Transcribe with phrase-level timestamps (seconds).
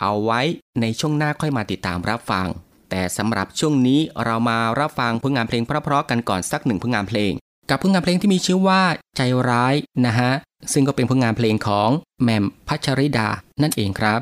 [0.00, 0.40] เอาไว้
[0.80, 2.46] ในช่วงหน้าค่อยมาติดตามรับฟัง
[2.90, 7.32] แต่สำหรับช่วงนี้เรามารับฟังผลงานเพลงเพราะๆกันก่อนสักหนึ่งผลงานเพลง
[7.70, 8.82] กับผลงานเพลงที่มีชื่อว่า
[9.16, 9.74] ใจร้าย
[10.06, 10.32] นะฮะ
[10.72, 11.90] ซึ่งก็เป็นผลงานเพลงของ
[12.22, 13.28] แหม่มพัชริดา
[13.62, 14.20] นั่นเองครับ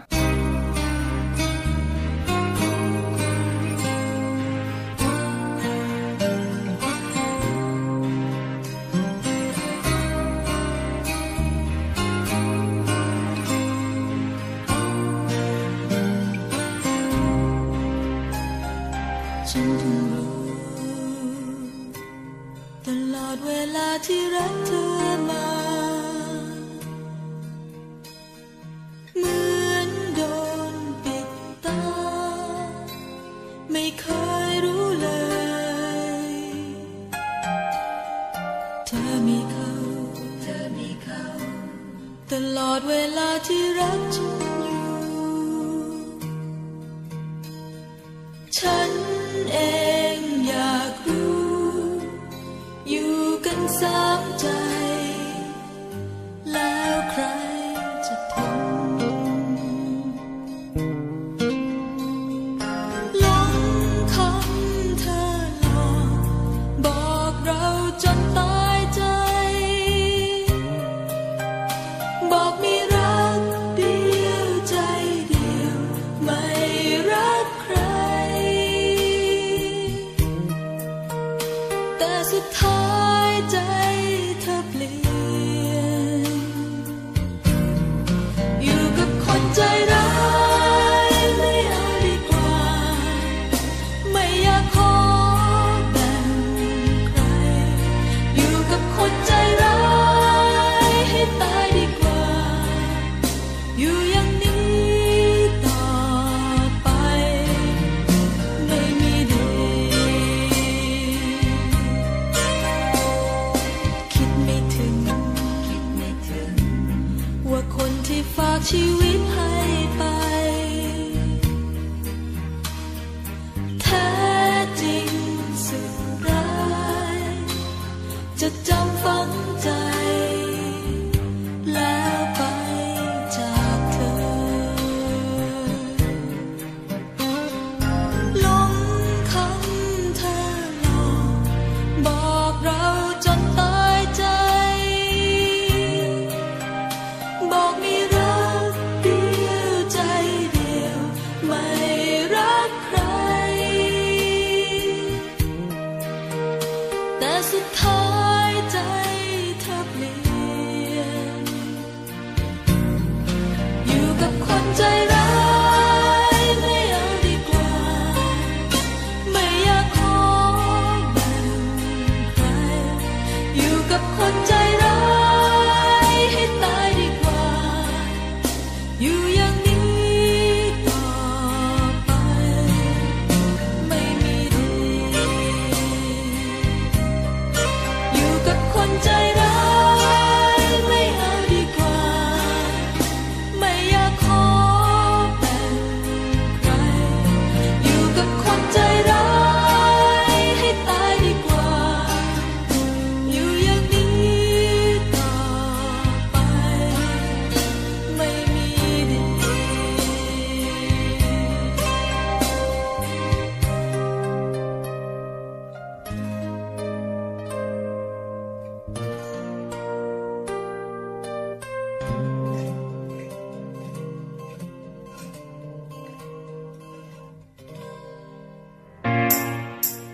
[53.82, 54.12] กั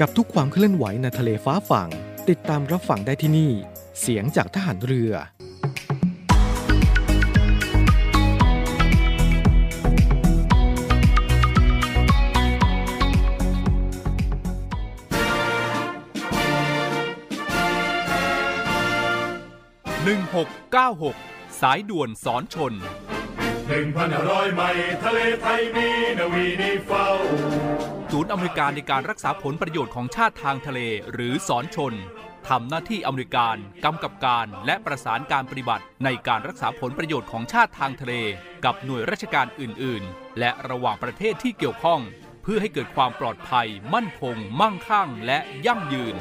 [0.00, 1.88] กับทุกความเคลื่อนไหวในทะเลฟ้าฝั่ง
[2.28, 3.52] ติดตามรับฟังได้ที่นี่
[4.00, 5.12] เสียงจากทหารเรือ
[21.04, 22.72] 1696 สายด่วนสอนชน
[23.68, 27.06] หนึ่งพันห้าร้อยไมล์ทะเลไทยมีนาวีนีเฝ้า
[28.16, 30.80] ศูนย์อเมริการในการรักษาผลประโยชน์ของชาติทางทะเล
[31.12, 31.94] หรือสอนชน
[32.48, 38.14] ทำหน้าที่อเมริการกำกับการและประสานการปฏิบัติในการรักษาผลประโยชน์ของชาติทางทะเล
[38.64, 42.00] กับหน่วยราชการอื่น ๆ และระหว่างประเทศที่เกี่ยวข้อง
[42.42, 46.14] เพื่อให้เกิดความปลอดภัย มั่นคง มั่งคั่ง และยั่งยืน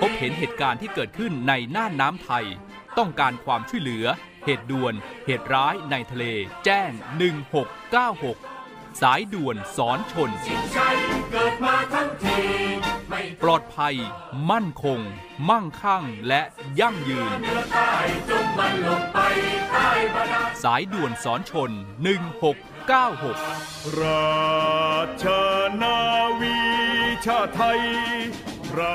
[0.00, 2.46] พบเห็นเหตุการณ์ที่เกิดขึ้นในน่านน้ำไทย
[2.98, 4.06] ต้องการความช่วยเหลือ
[4.44, 4.94] เหตุด่วน
[5.26, 6.24] เหตุร้ายในทะเล
[6.64, 6.90] แจ้ง
[8.14, 10.30] 1696 สายด่วนสอนชน
[10.76, 10.96] ชัย
[11.30, 12.40] เกิดมาทั้งที
[13.08, 13.94] ไม่ทปลอดภัย
[14.50, 15.00] มั่นคง
[15.48, 16.42] มั่งคั่งและ
[16.80, 17.38] ยั่งยืน
[20.64, 21.70] สายด่วนสอนชน
[22.44, 25.24] 1696 ราช
[25.82, 25.98] นา
[26.40, 26.56] วี
[27.24, 27.80] ชาไทย
[28.72, 28.94] เรา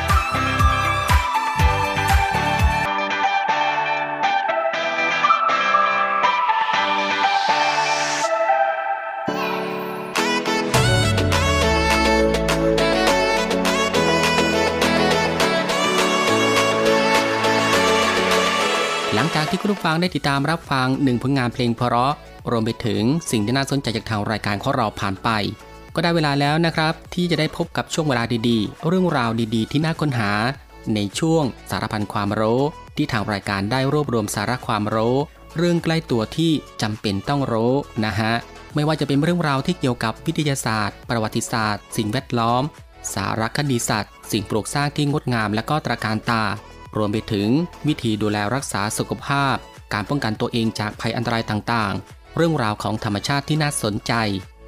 [19.35, 22.13] จากที่คุณผู้ฟังได้ติดตามรับฟังหนึ่งผลงานเพลงเพราะ
[22.51, 25.29] รวมไปถึงสิ่งที่น่าสนใจจากทางรายการของเราผ่านไป
[25.95, 30.31] ก็ได้เวลาแล้วนะครับ ที่จะได้พบกับช่วงเวลาดีๆ เรื่องราวดีๆ ที่น่าค้นหา
[30.95, 32.61] ในช่วงสารพันความรู้
[32.97, 35.15] ที่ทางรายการได้รวบรวมสาระความรู้
[35.57, 37.73] เรื่องใกล้ตัวที่จำเป็นต้องรู้
[38.05, 38.33] นะฮะ
[38.75, 42.63] ไม่ว่าจะเป็นเรื่องราวที่เกี่ยวกับวิทยาศาสตร์ ประวัติศาสตร์ สิ่งแวดล้อม
[43.13, 46.43] สารคดีสัตว์ สิ่งปลูกสร้างที่งดงามและก็ตระการตา
[46.97, 47.47] รวมไปถึง
[47.87, 49.55] วิธีดูแลรักษาสุขภาพ
[49.93, 54.13] การป้องกันตัวเองจากภัยอันตรายต่างๆ เรื่องราวของธรรมชาติที่น่าสนใจ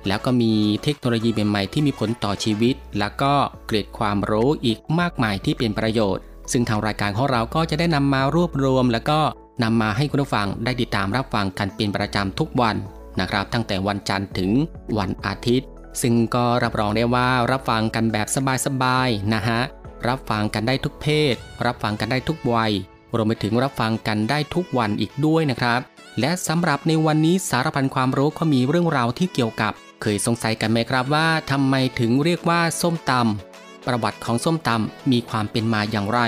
[0.08, 0.54] แล้วก็มี
[0.84, 3.34] เทคโนโลยีใหม่ๆที่มีผลต่อชีวิต แล้วก็
[3.66, 9.20] เกร็ดความรู้อีกมากมายที่เป็นประโยชน์ ซึ่งทางรายการของเราก็จะได้นำมารวบรวม แล้วก็
[9.64, 12.76] นำมาให้คุณผู้ฟังได้ติดตามรับฟังกันเป็นประจำทุกวัน
[13.20, 14.52] นะครับ ตั้งแต่วันจันทร์ถึง
[14.98, 15.68] วันอาทิตย์
[16.02, 18.28] ซึ่งก็รับรองได้ว่ารับฟังกันแบบ
[18.66, 19.62] สบายๆนะฮะ
[20.08, 22.72] รับฟังกันได้ทุกเพศ รับฟังกันได้ทุกวัย
[23.16, 25.80] รวมไปถึงรับฟังกันได้ทุกวันอีกด้วยนะครับ
[26.20, 36.20] และสำหรับในวันนี้สารพันความรู้ก็มีเรื่องราวที่เกี่ยวกับ เคยสงสัยกันไหมครับว่าทำไมถึงเรียกว่าส้มตำประวัติของส้มตำมีความเป็นมาอย่างไร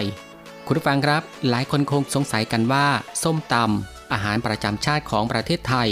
[0.66, 2.88] คุณผู้ฟังครับ หลายคนคงสงสัยกันว่า
[3.24, 5.90] ส้มตำอาหารประจำชาติของประเทศไทย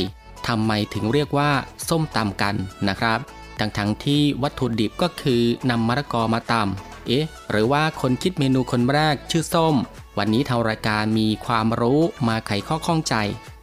[0.48, 1.52] ทำไมถึงเรียกว่า
[1.90, 2.56] ส้มตำกัน
[2.88, 3.20] นะครับ
[3.60, 9.76] ทั้งทั้งๆที่วัตถุดิบก็คือนำมะละกอมาตำ เอ๊ะ หรือว่าคนคิดเมนูคนแรกชื่อส้ม
[10.18, 13.16] วันนี้ทางรายการมีความรู้มาไขข้อข้องใจ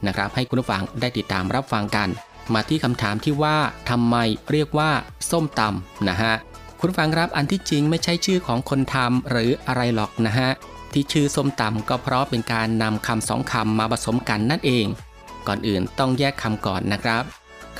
[0.06, 2.08] นะครับ ให้คุณผู้ฟังได้ติดตามรับฟังกัน
[2.54, 3.56] มาที่คำถามที่ว่า
[3.90, 4.16] ทำไม
[4.50, 4.90] เรียกว่า
[5.30, 6.34] ส้มตำนะฮะ
[6.80, 10.50] คุณฟังครับอันที่จริงไม่ใช่ชื่อของคนทำหรืออะไรหรอกนะฮะ
[10.92, 14.86] ที่ชื่อส้มตำก็เพราะเป็นการนำคำสองคำมาผสมกันนั่นเอง
[15.46, 17.22] ก่อนอื่นต้องแยกคำก่อนนะครับ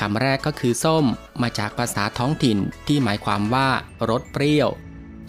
[0.01, 1.05] คำแรกก็คือส้ม
[1.43, 3.69] มาจากภาษาท้องถิ่นที่หมายความว่า
[4.11, 4.69] รสเปรี้ยว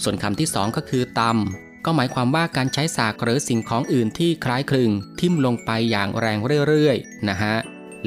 [0.03, 7.55] ส่วนคำที่สองก็คือตำก็หมายความว่าการใช้สากหรือสิ่งของอื่นที่คล้ายคลึง ทิ่มลงไปอย่างแรงเรื่อยๆนะฮะ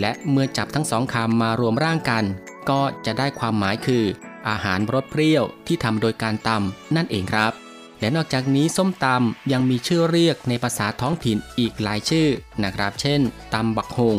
[0.00, 2.24] และเมื่อจับทั้งสองคำมารวมร่างกัน
[2.70, 4.04] ก็จะได้ความหมายคือ
[4.48, 7.52] อาหารรสเปรี้ยวที่ทำโดยการตำนั่นเองครับ
[8.00, 12.28] และนอกจากนี้ส้มตำยังมีชื่อเรียกในภาษาท้องถิ่นอีกหลายชื่อ
[12.64, 13.20] นะครับ เช่น
[13.54, 14.16] ตำบักฮง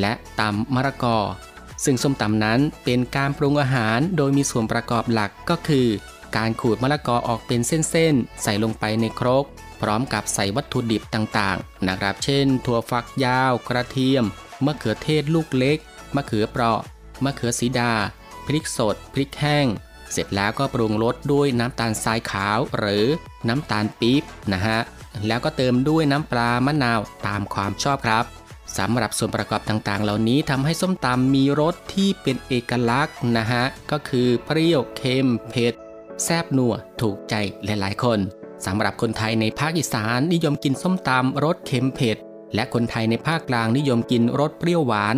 [0.00, 1.18] และตำมะระกอ
[1.84, 5.86] ซึ่งส้มตำนั้นเป็นการปรุงอาหารโดยมีส่วนประกอบหลักก็คือ
[6.36, 9.44] การขูดมะละกอออกเป็นเส้นๆ ใส่ลงไปในครก
[9.80, 14.24] พร้อมกับใส่วัตถุดิบต่างๆ นะครับ เช่น ถั่วฝักยาว กระเทียม
[14.66, 15.78] มะเขือเทศลูกเล็ก
[16.16, 16.80] มะเขือเปราะ
[17.24, 17.92] มะเขือสีดา
[18.46, 19.66] พริกสด พริกแห้ง
[20.12, 23.06] เสร็จแล้วก็ปรุงรสด้วยน้ำตาลทรายขาวหรือ
[23.48, 24.22] น้ำตาลปี๊บ
[24.52, 24.78] นะฮะ
[25.26, 28.24] แล้วก็เติมด้วยน้ำปลามะนาวตามความชอบครับ
[28.78, 35.74] สำหรับส่วนประกอบต่างๆ เหล่านี้ทำให้ส้มตำมีรสที่เป็นเอกลักษณ์นะฮะ ก็คือเปรี้ยว เค็ม เผ็ด
[36.24, 37.34] แซบนัวถูกใจ
[37.64, 38.18] หลายๆ คน
[38.66, 42.16] สำหรับคนไทยในภาคอีสานนิยมกินส้มตำรสเค็มเผ็ด
[42.54, 45.16] และคนไทยในภาคกลางนิยมกินรสเปรี้ยวหวาน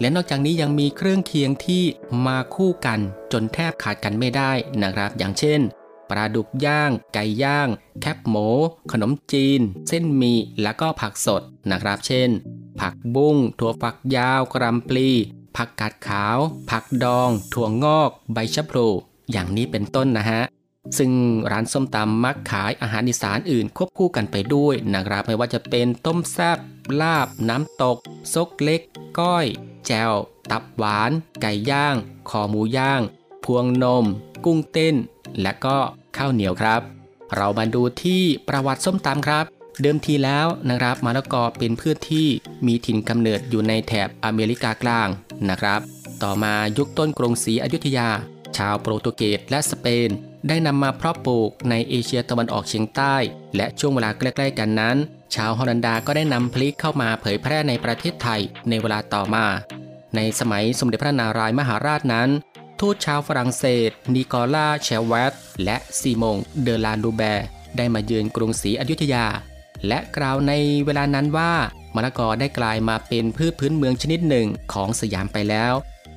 [0.00, 1.82] และนอกจากนี้ยังมีเครื่องเคียงที่
[2.26, 3.00] มาคู่กัน
[3.32, 4.52] จนแทบขาดกันไม่ได้
[4.82, 5.60] นะครับ อย่างเช่น
[6.10, 7.68] ปลาดุกย่าง ไก่ย่าง
[8.00, 8.48] แคบหมู
[8.92, 12.30] ขนมจีน เส้นหมี่ แล้วก็ผักสดนะครับ เช่น
[12.80, 15.08] ผักบุ้ง ถั่วฝักยาว กรัมปลี
[15.56, 16.38] ผักกาดขาว
[16.70, 18.88] ผักดอง ถั่วงอก ใบชะพลู
[19.30, 20.42] อย่างนี้เป็นต้นนะฮะ
[20.98, 21.12] ซึ่ง
[21.50, 26.58] ร้านส้มตำมักขายอาหารอีสานอื่นควบคู่กันไปด้วยนะครับไม่ว่าจะเป็นต้มแซบ
[27.00, 27.98] ลาบ น้ำตก
[28.34, 28.80] ซกเล็ก
[29.18, 29.46] ก้อย
[29.86, 30.12] แจว
[30.50, 31.10] ตับหวาน
[31.42, 31.94] ไก่ย่าง
[32.28, 33.00] คอหมูย่าง
[33.44, 34.04] พวงนม
[34.44, 34.94] กุ้งเต้น
[35.42, 35.78] และก็
[36.16, 36.80] ข้าวเหนียวครับ
[37.36, 39.44] เรามาดูที่ประวัติส้มตำครับ
[39.82, 42.28] เดิมทีแล้วนะครับมะละกอเป็นพืชที่
[42.66, 45.08] มีถิ่นกำเนิดอยู่ในแถบอเมริกากลาง
[45.48, 45.80] นะครับ
[46.22, 48.08] ต่อมายุคต้นกรุงศรีอยุธยา
[48.56, 50.10] ชาวโปรตุเกสและสเปน
[50.48, 53.16] ได้นำมาเพาะปลูกในเอเชียตะวันออกเฉียงใต้
[53.56, 54.96] และช่วงเวลาใกล้ ๆ กันนั้น
[55.34, 59.46] ชาวฮอลันดาก็ได้นำพลิกเข้ามาเผยแพร่ในประเทศไทยในเวลาต่อมา
[60.16, 62.28] ในสมัยสมเด็จพระนารายมหาราชนั้น
[62.80, 65.32] ทูตชาวฝรั่งเศส นิโคล่าเชลเวต
[65.64, 69.26] และซีมง เดลานูแบร์ได้มาเยือนกรุงศรีอยุธยา
[69.86, 70.52] และกล่าวใน
[70.84, 71.52] เวลานั้นว่า
[71.94, 75.72] มะละกอได้กลายมาเป็นพืชพื้นเมืองชนิดหนึ่งของสยามไปแล้ว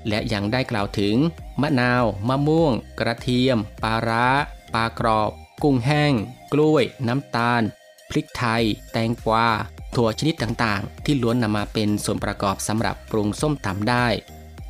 [0.10, 1.16] และยังได้กล่าวถึง
[1.62, 4.28] มะนาว มะม่วง กระเทียม ปลาร้า
[4.74, 5.32] ปลากรอบ
[5.64, 6.14] กุ้งแห้ง
[6.54, 7.62] กล้วย น้ำตาล
[8.10, 9.48] พริกไทย แตงกวา
[9.96, 14.08] ถั่วชนิดต่างๆ ที่ล้วนนำมาเป็นส่วนประกอบสำหรับปรุงส้มตำได้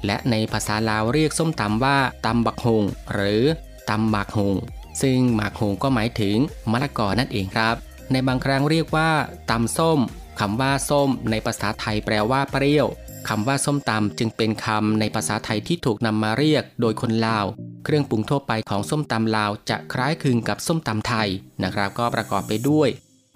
[0.05, 2.83] และในภาษาลาวเรียกส้มตำว่าตำบักฮง
[3.13, 3.43] หรือ
[3.89, 4.55] ตำหมากฮง
[5.01, 6.37] ซึ่งหมากฮงก็หมายถึง
[6.71, 7.75] มะละกอนั่นเองครับ
[8.11, 9.09] ในบางครั้งเรียกว่า
[9.51, 9.99] ตำส้ม
[10.39, 12.87] คำว่าส้มในภาษาไทยแปลว่าเปรี้ยว
[13.27, 17.45] คำว่าส้มตำจึงเป็นคำในภาษาไทยที่ถูกนำมาเรียกโดยคนลาว
[17.83, 21.29] เครื่องปรุงทั่วไปของส้มตำลาวจะคล้ายคลึงกับส้มตำไทย
[21.63, 22.89] นะครับ ก็ประกอบไปด้วย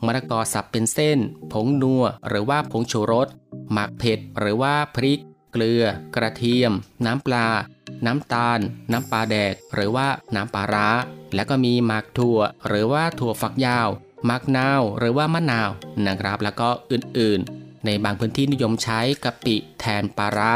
[0.06, 1.20] มะละกอสับเป็นเส้น
[1.52, 3.28] ผงนัว หรือว่าผงชูรส
[3.72, 5.20] หมักเผ็ด หรือว่าพริก
[5.52, 5.84] เกลือ
[6.16, 6.72] กระเทียม
[7.06, 7.48] น้ำปลา
[8.06, 8.60] น้ำตาล
[8.92, 10.90] น้ำปลาแดก หรือว่าน้ำปลาร้า
[11.36, 13.90] แล้วก็มีหมักถั่ว หรือว่าถั่วฝักยาว
[14.26, 15.70] หมักนาว หรือว่ามะนาว
[16.06, 20.54] นะครับ แล้วก็อื่นๆ ในบางพื้นที่นิยมใช้กะปิแทนปลาร้า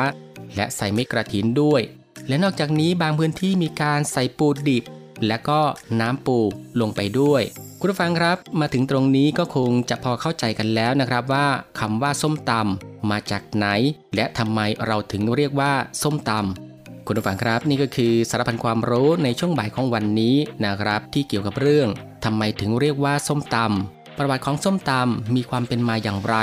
[0.55, 1.81] และใส่เม็ดกระถินด้วย
[2.27, 4.83] และนอกจากนี้บางพื้นที่มีการใส่ปูดิบ
[5.27, 5.59] และก็
[5.99, 6.39] น้ำปู
[6.81, 7.41] ลงไปด้วย
[7.79, 11.47] คุณผู้ฟังครับ มาถึงตรงนี้ก็คงจะพอเข้าใจกันแล้วนะครับว่า
[11.79, 13.67] คำว่าส้มตำมาจากไหน
[14.15, 21.87] และทำไมเราถึงเรียกว่าส้มตำคุณผู้ฟังครับนี่ก็คือสารพันความรู้ในช่วงบ่ายของวันนี้นะครับ ที่เกี่ยวกับเรื่อง
[22.25, 26.35] ทำไมถึงเรียกว่าส้มตำประวัติของส้มตำมีความเป็นมาอย่างไร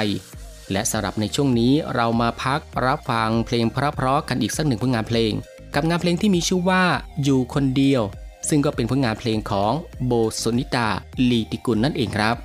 [0.72, 5.32] และสำหรับในช่วงนี้เรามาพักรับฟังเพลงเพราะๆกันอีกสักหนึ่งผลงานเพลง
[5.74, 6.82] กับงานเพลงที่มีชื่อว่า
[7.22, 8.02] อยู่คนเดียว
[8.48, 9.72] ซึ่งก็เป็นผลงานเพลงของ
[10.06, 10.88] โบสนิตา
[11.30, 12.36] ลีติกุลนั่นเองครับ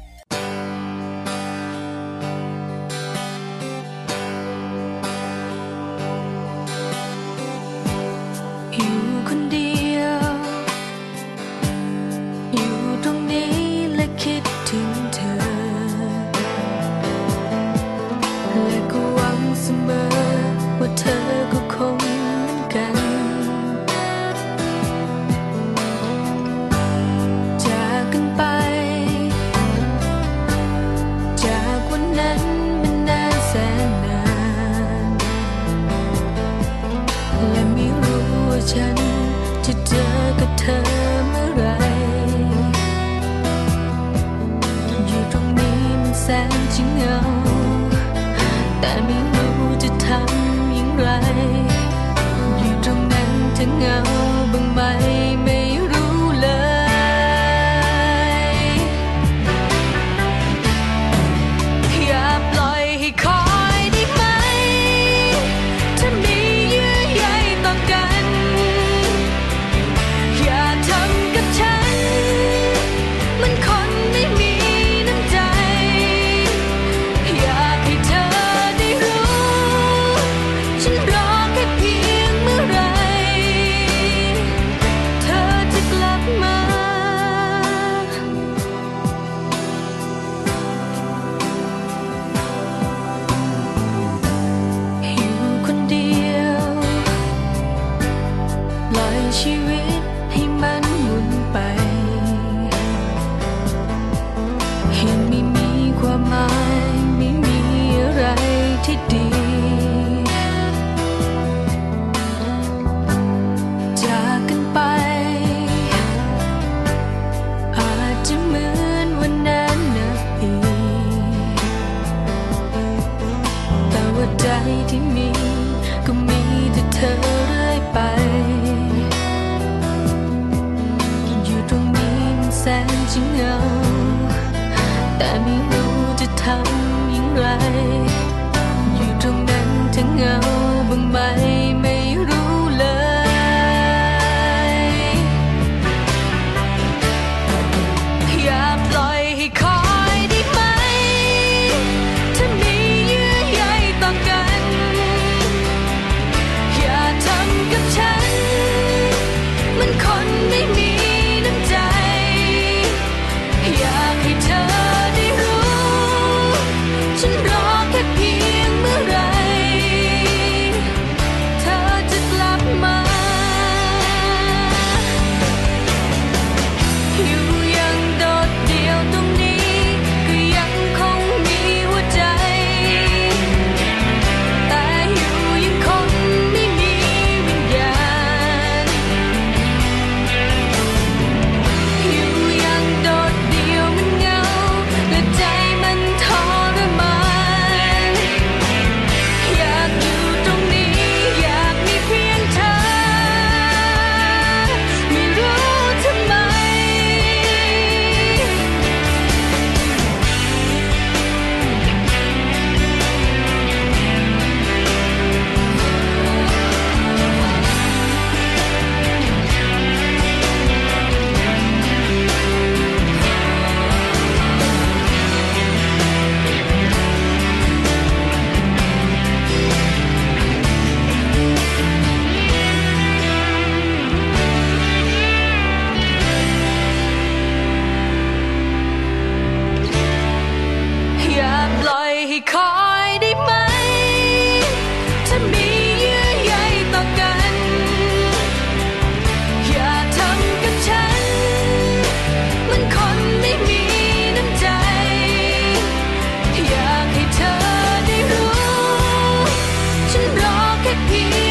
[261.12, 261.51] แ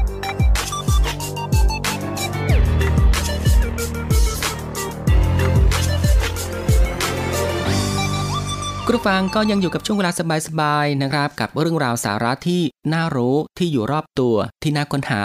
[8.93, 10.11] คุณฟังก็ยังอยู่กับช่วงเวลา
[10.47, 12.61] สบายๆนะครับ กับเรื่องราวสาระที่
[12.93, 15.23] น่ารู้ที่อยู่รอบตัวที่น่าค้นหา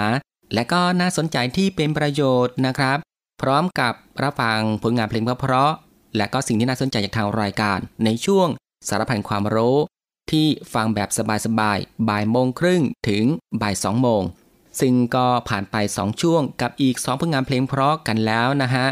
[0.54, 2.98] และก็น่าสนใจที่เป็นประโยชน์นะครับ
[3.42, 8.48] พร้อมกับรับฟังผลงานเพลงเพราะๆและก็สิ่งที่น่าสนใจจากทางรายการ ในช่วง
[8.88, 9.76] สารพันความรู้
[10.30, 11.08] ที่ฟังแบบ
[11.46, 13.24] สบายๆ บ่ายโมงครึ่งถึง
[13.62, 14.22] บ่ายสองโมง
[14.80, 18.86] ซึ่งก็ผ่านไป 2 ช่วงกับอีก 2 ผลงานเพลงเพราะกันแล้วนะฮะ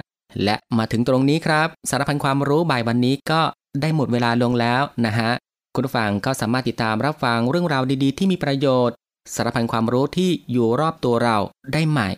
[0.45, 3.43] และมาถึงตรงนี้ครับ สารพันความรู้บ่ายวันนี้ก็
[3.81, 5.31] ได้หมดเวลาลงแล้วนะฮะ
[5.75, 8.97] คุณผู้ฟังก็สามารถติดตามรับฟังเรื่องราวดีๆ ที่มีประโยชน์
[9.35, 11.39] สารพันความรู้ที่อยู่รอบตัวเรา
[11.73, 12.09] ได้ใหม่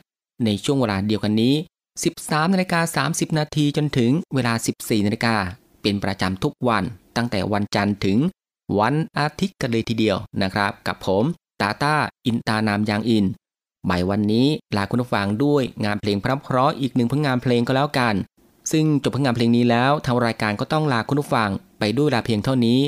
[0.45, 1.55] ในช่วงเวลาเดียวกันนี้
[2.05, 5.37] 13นาฬิกา30 นาทีจนถึงเวลา 14นาฬิกา
[5.83, 6.85] เป็นประจำทุกวัน
[7.17, 8.19] ตั้งแต่วันจันทร์ถึง
[8.79, 11.25] วันอาทิตย์กันเลยทีเดียวนะครับ กับผม
[11.61, 11.95] ตาตา
[12.27, 13.25] อินตานามยางอิน
[13.85, 18.15] ใหม่วันนี้ลาคุณผู้ฟังด้วยงานเพลงพระเพราะอีกหนึ่งผลงานเพลงก็แล้วกัน
[18.73, 22.81] ซึ่งจบผลงานเพลงนี้แล้วทางรายการก็ต้องลาคุณผู้ฟังไปด้วยลาเพียงเท่านี้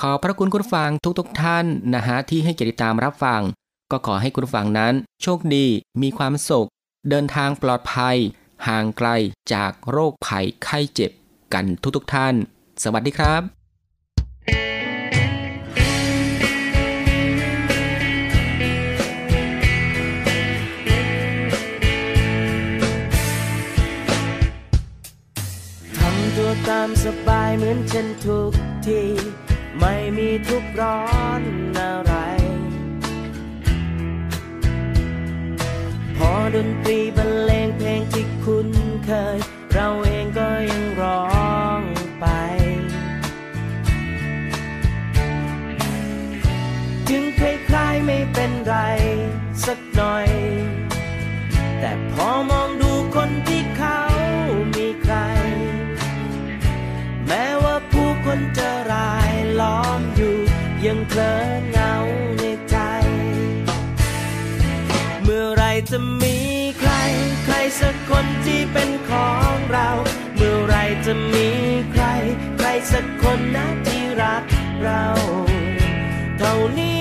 [0.00, 1.64] ขอพระคุณคุณฟังทุกๆทท่าน
[1.94, 3.40] นะฮะที่ให้เกีติดตามรับฟัง
[3.90, 5.66] ก็ขอให้คุณฟังนั้น โชคดี
[6.02, 6.68] มีความสุข
[7.10, 8.16] เดินทางปลอดภัย
[8.66, 9.08] ห่างไกล
[9.52, 11.10] จากโรคภัยไข้เจ็บ
[11.54, 11.64] กัน
[11.96, 12.34] ทุกๆทท่าน
[12.82, 28.52] สวัสดีครับามสบายเหมือนฉันทุก
[28.86, 29.02] ที
[29.78, 31.00] ไม่มีทุกร้อ
[31.40, 31.42] น
[31.78, 32.12] อะไร
[36.16, 38.68] พอดนตรีบรรเลงเพลงที่คุ้น
[39.04, 39.38] เคย
[39.72, 41.51] เราเองก็ยังร้อง
[69.72, 69.88] เรา
[70.36, 71.48] เมื่อไรจะมี
[71.92, 72.04] ใคร
[72.58, 74.44] ใครสักคนนะที่รัก
[74.82, 75.04] เรา
[76.38, 76.91] เท่านี้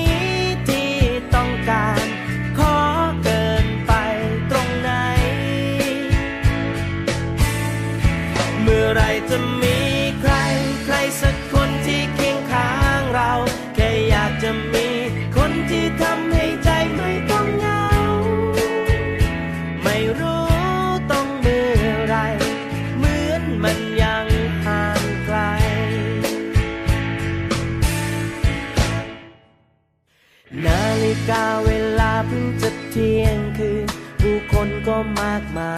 [35.22, 35.76] มากมา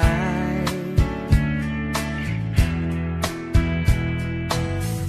[0.54, 0.56] ย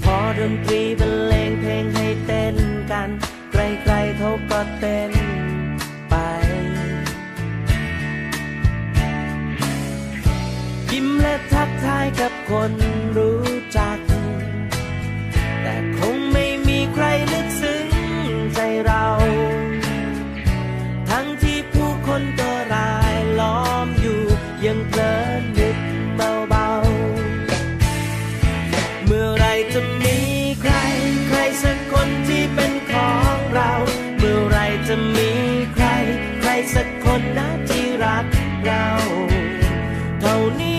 [0.05, 2.57] พอดนตรีบรรเลงเพลงให้เต้น
[2.91, 3.09] กัน
[3.51, 4.94] ใครๆเขาก็เต้น
[40.21, 40.74] เท่านี้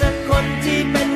[0.08, 1.07] ักคนที่เป็น